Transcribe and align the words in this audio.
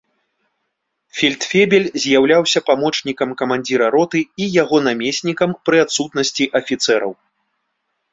Фельдфебель 1.17 1.83
з'яўляўся 2.05 2.59
памочнікам 2.69 3.29
камандзіра 3.41 3.89
роты 3.97 4.21
і 4.45 4.47
яго 4.63 4.77
намеснікам 4.87 5.49
пры 5.69 5.77
адсутнасці 5.85 6.49
афіцэраў. 6.63 7.11